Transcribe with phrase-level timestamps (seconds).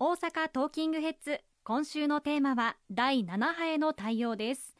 [0.00, 4.74] 大阪トーキングヘッズ今週のテーマは第7波への対応です。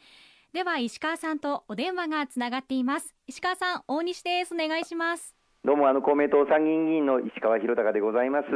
[0.52, 3.14] では石川さんとお電話がつながっています。
[3.28, 4.54] 石川さん大西です。
[4.54, 5.36] お願いします。
[5.64, 8.46] どうもあの公明党参議院議員の石川博隆でございます。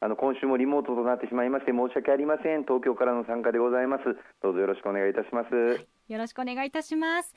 [0.00, 2.64] あの今週もリモートとなってしまいまして申し訳ありません。
[2.64, 4.04] 東京からの参加でございます。
[4.42, 7.34] どうぞよろしくお願いいたします、はい、よろしくお願いいたします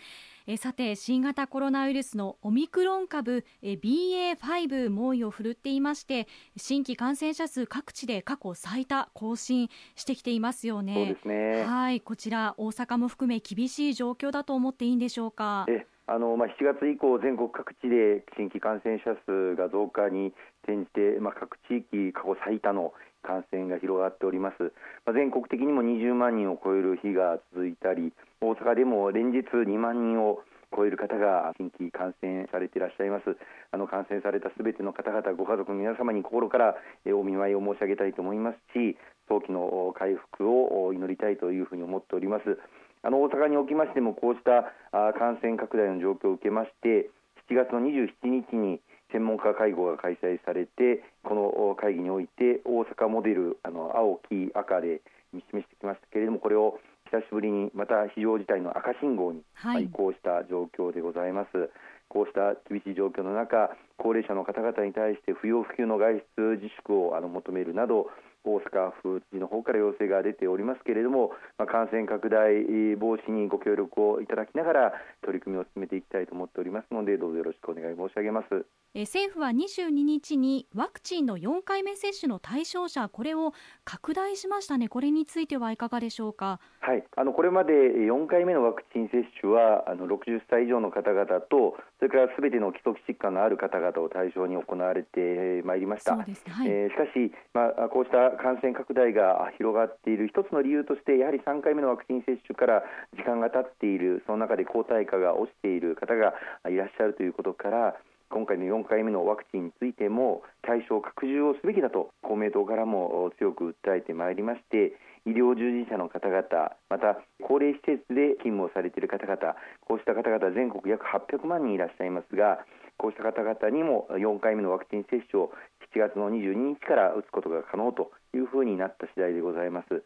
[0.48, 10.93] えさて新型コロナウイルスのオミクロン株え BA.5 猛威を振るっていまして新規感染者数各地で過去最多更新してきていますよね。
[10.93, 11.64] そうですね。
[11.64, 15.65] はいこちら大阪も含め厳しい状況だと思っていいんでしょうか？
[15.68, 24.69] えあのまあ、7月以降、全国各地で新規感染者数が増加に転じて、まあ、各地域、過去最多の感染が広がっております、
[25.01, 30.45] まあ、全国的にも20万人を超える日が続いたり、大阪でも連日2万人を
[30.75, 33.38] 超える方が新規感染されていらっしゃいます。
[33.72, 36.75] あの感染されたすべての方々、ご家族の皆様に心から
[37.17, 38.95] お見舞いを申し上げたいと思いますし、
[39.28, 42.59] 早期の回復を祈りたいというふうに思っております。
[43.06, 44.73] あの大阪におきましてもこうした
[45.14, 47.12] 感染拡大の状況を受けまして
[47.47, 48.09] 7月の27
[48.50, 48.81] 日に
[49.14, 56.80] 専門家会合が開催されてこの会議において大阪モデルあの青、黄、赤で示してきましたけれどもこれを
[57.14, 59.45] 久しぶりにまた非常事態の赤信号に
[59.80, 61.58] 移行した状況でございます。
[61.58, 61.69] はい、
[62.09, 68.08] こうした厳しい状況の中高齢者の方々に対して不要不急の外出自粛をあの求めるなど
[68.46, 72.64] 大阪府知事の方から要請が出ておりますけれども、まあ、感染拡大
[72.96, 74.94] 防止にご協力をいただきながら
[75.26, 78.66] 取り組みを進めていきたいと思っておりますのでどうぞよろしくお願い申し上げます。
[78.94, 83.52] え政府は22日にワクチンの4回目接種の対象者これを
[83.84, 86.62] 拡大しましたねこれについてはいかがでしょうか？
[86.80, 96.16] はいあのこれまで4回目のワクチン接種はあの60歳以上の方々とそれからすべての基礎疾患のある方々を対象に行われてまいりました。
[96.16, 96.28] はい、
[96.66, 102.83] えー、しかし、まあ、こうした感染拡大が広がっている一つの理由としてやはり3回目のワクチン接種から
[103.16, 106.33] 時間が経っているその中で抗体価が落ちている方が
[106.69, 107.95] いらっしゃるということから
[108.29, 114.94] 今回の4回目のワクチンについても対象拡充をすべきだと公明党からも強く訴えてまいりまして
[115.25, 116.44] 医療従事者の方々
[116.90, 122.66] また高齢施設で勤務をされている方々こうした方々全国約800万人いらっしゃいますが
[122.97, 125.51] こうした方々にも4回目のワクチン接種を
[125.94, 130.03] 7月の22日から打つことが可能というふうになった次第でございます。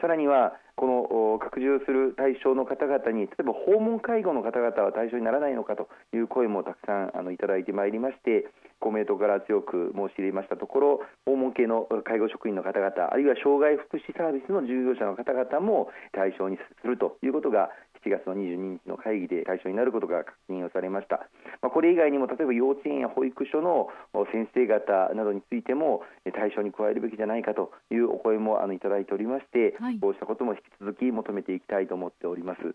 [0.00, 8.46] さらにはこの拡充する対象の方々に例えば訪問介護の方々は対象にならないのかという声もたくさんあのいただいてまいりまして
[8.78, 17.70] 公明党から強く申し入れましたところ訪問系の介護職員の方々あるいは障害福祉サービスの従業者の方々も対象にするということが
[18.08, 21.28] 7月の22日の会議で対象になることが確認をされました、
[21.60, 23.88] まあ、これ以外にも例えば幼稚園や保育所の
[24.32, 26.02] 先生方などについても
[26.32, 32.74] 対象に加えるべきじゃないかというお声もあのいただいておりまして、はい、こうしたことも引き続き求めていきたいと思っております。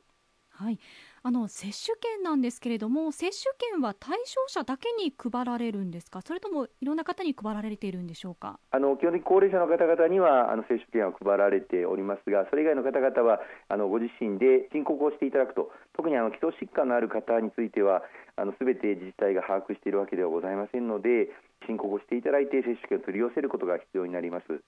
[0.56, 0.78] はい、
[1.26, 6.22] あの接種券なんですけれども接種券は対象者だけに配られるんですか？
[6.22, 8.60] それともいろんな方に配られているんでしょうか？
[8.72, 13.40] あの基本的に高齢者の方々にはあの接種券は配られておりますがそれ以外の方々は
[13.70, 18.04] あのご自身で申告をしていただくと特にあの基礎疾患のある方については
[18.60, 21.30] すべて自治体が把握しているわけではございませんので
[21.68, 24.60] 申告をしていただいて接種券を取り寄せることが必要になります。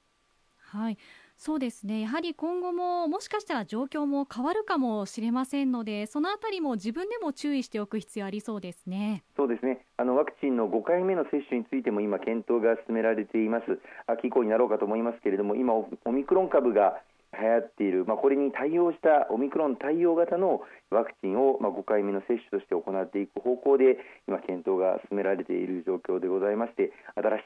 [0.72, 0.98] はい
[1.38, 2.02] そうですね。
[2.02, 9.24] やはり今後ももしかしたら状況も変わるかもしれませんのでそのあたりも自分でも注意しておく必要ありそうですね。
[9.36, 9.86] そうですね。
[9.98, 13.80] あのワクチンの5回目の接種についても今検討が進められています。
[14.08, 17.02] 秋以降になろうかと思いますけれども今オミクロン株が
[17.40, 23.98] 流行っている、まあ、これに対応したオミクロン対応型のワクチンを、まあ、5回目の接種として行っていく方向で
[24.28, 26.92] 今、検討が進められている状況でございまして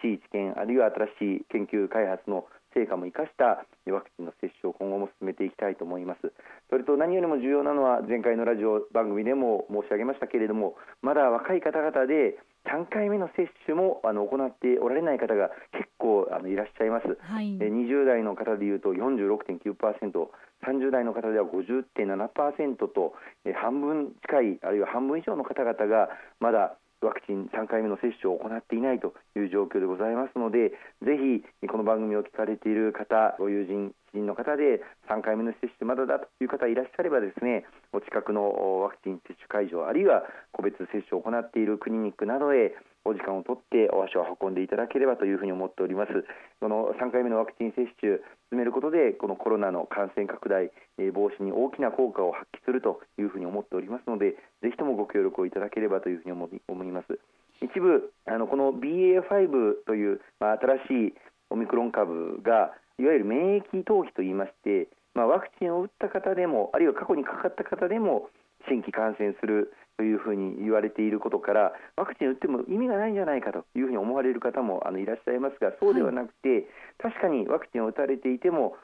[0.01, 6.31] 新しい知見あるいは新しい研究開発の成果も生かしたワクチンの接種を今後も進めていきたいと思います。
[6.69, 23.13] それと何よりも重要なのは前回のラジオ番組でも申し上げましたけれどもまだ若い方々で3回目の接種もあの行っておられない方が結構あのいらっしゃいます、はい、20代の方でいうと 46.9%30 代の方では50.7%と
[23.55, 26.09] 半分近いあるいは半分以上の方々が
[26.39, 42.75] まだワクチン3回目の接種を行っていないという状況でございますのでぜひこの番組を聞かれている方ご友人人の方で3回目の接種まだだという方いらっしゃればですねお近くのワクチン接種会場あるいは個別接種を行っているクリニックなどへ
[43.05, 46.11] お時間をとってお足を運んでいただければというふうに思っております。
[46.59, 48.19] この3回目のワクチン接種
[48.51, 50.71] 進めることでこのコロナの感染拡大
[51.13, 54.31] 防止に大きな効果を発揮するというふうに思っておりますので
[54.61, 57.19] ぜひともご協力をいただければというふうに思います。
[57.61, 61.13] 一部あのこの BA.5 という、まあ、新しい
[61.49, 68.29] オミクロン株がいわゆる免疫逃避といいまして、まあ、ワクチンを打った方でもあるいは過去にかかった方でも
[68.67, 76.65] 新規感染するというふうに言われていることからワクチン打っても意味がないんじゃないかというふうに思われる方もあのいらっしゃいますがそうではなくて、はい、
[77.11, 78.75] 確かにワクチンを打たれていても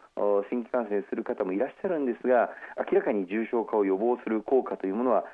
[0.50, 2.50] 新規感染する方もいらっしゃるんですが
[2.92, 5.26] 明らかに重症化を予防する効果というものは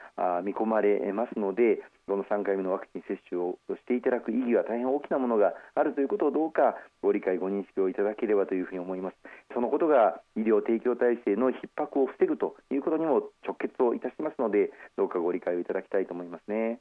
[0.44, 9.16] 見込まれますのでこの3回目のワクチン接種をしていただく意義は大変大きなものがあるということをどうかご理解ご認識をいただければというふうに思います。
[9.54, 16.80] そのことが医療提供体制の逼迫を防ぐということにも直結をいたしますのでどうかご理解をいただきたいと思いますね。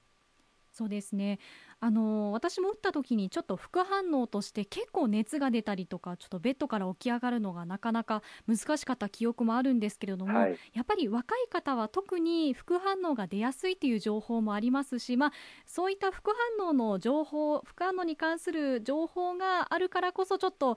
[0.72, 1.38] そうですね。
[1.82, 15.32] あの私も打った時にちょっと副反応として結構熱が出たりとかちょっとベッドから起き上がるのがなかなか難しかった記憶もあるんですけれども、はい、やっぱり若い方は特に副反応が出やすいという情報もありますし、まあ、
[15.64, 20.76] そういった副反応の情報副反応に関する情報があるからこそちょっと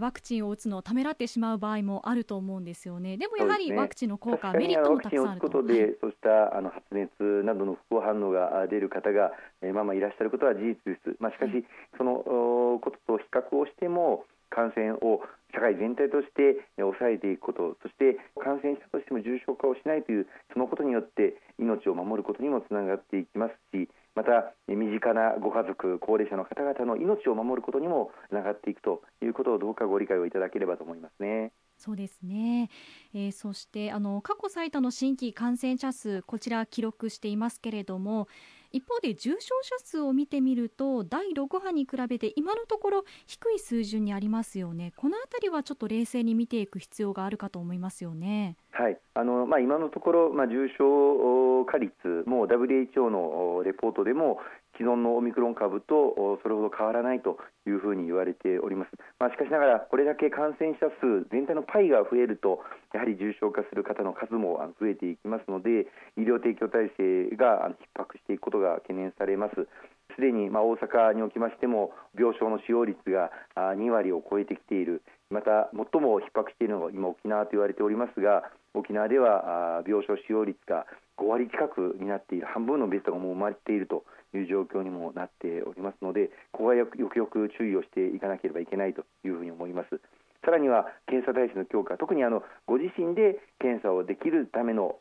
[0.00, 3.16] ワクチンを打つのをためらってしまう場合もあると思うんですよね。
[3.16, 5.46] でもやはりワクチンの効果、ね、メリットもたくさんあると。
[5.46, 7.08] ことで、そうしたあの発熱
[7.42, 9.32] などの副反応が出る方が、
[9.62, 11.16] えー、まあまあいらっしゃることは事実です。
[11.20, 11.64] まあしかし、
[11.96, 15.22] そのことと比較をしても感染を
[15.54, 23.88] 社会全体として抑えていくこと、そして感染したとしても重症化をしないというそのことによって命を守ることにもつながっていきますし。
[24.18, 31.52] また身近なご家族、高齢者の方々の命を守ることにもつながっていくということをどうかご理解をいただければと思いますね。
[31.78, 32.70] そうですね、
[33.14, 38.26] えー、そしてあの過去最多の新規感染者数こちら記録していますけれども
[38.72, 48.56] 一方で重症者数を見てみると第6波に比べて今のところ低い水準にありますよねこのあたりはちょっと冷静に見ていく必要があるかと思いますよね。
[48.72, 48.98] はい。
[49.14, 51.92] あのまあ、今のところ、まあ、重症化率
[52.26, 54.38] も WHO のレポートでも
[54.78, 62.60] 既存のオミクロン株とそれほど変わらないというふうに言われております、まあ、しかしながらこれだけ感染者数全体のパイが増えると
[62.94, 69.66] やはり重症化する方の数も増えていきますので医療提供体制が逼迫していくことが懸念されます。
[70.14, 75.02] すでに大阪におきましても病床の使用率が2割を超えてきている。
[75.30, 80.86] また最も逼迫しているのが今沖縄と言われておりますが沖縄では病床使用率が
[81.18, 84.04] 5割近くになっている半分のベッドがもう埋まっていると
[84.34, 90.00] いう状況にもなっておりますのでここはよくよく注意をしていかなければいけないというふうに思います。
[90.44, 94.96] さらには検査体制の強化、特にあのご自身で検査をできるための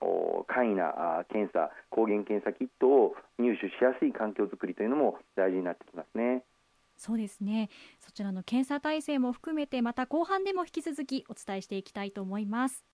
[0.47, 6.44] 簡易な検査、抗原検査キットを入手しやすい環境づくりというのも大事になってきますね。
[6.98, 7.70] そうですね。
[8.00, 12.87] そちらの検査体制も含めてまた後半でも引き続きお伝えしていきたいと思います。